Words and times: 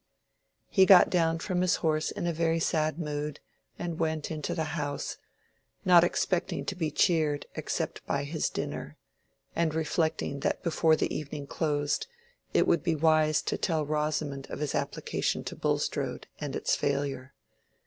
He 0.67 0.87
got 0.87 1.11
down 1.11 1.37
from 1.37 1.61
his 1.61 1.75
horse 1.75 2.09
in 2.09 2.25
a 2.25 2.33
very 2.33 2.59
sad 2.59 2.97
mood, 2.97 3.39
and 3.77 3.99
went 3.99 4.31
into 4.31 4.55
the 4.55 4.63
house, 4.73 5.17
not 5.85 6.03
expecting 6.03 6.65
to 6.65 6.75
be 6.75 6.89
cheered 6.89 7.45
except 7.53 8.03
by 8.07 8.23
his 8.23 8.49
dinner, 8.49 8.97
and 9.55 9.75
reflecting 9.75 10.39
that 10.39 10.63
before 10.63 10.95
the 10.95 11.15
evening 11.15 11.45
closed 11.45 12.07
it 12.51 12.65
would 12.65 12.81
be 12.81 12.95
wise 12.95 13.43
to 13.43 13.59
tell 13.59 13.85
Rosamond 13.85 14.47
of 14.49 14.57
his 14.57 14.73
application 14.73 15.43
to 15.43 15.55
Bulstrode 15.55 16.25
and 16.39 16.55
its 16.55 16.75
failure. 16.75 17.35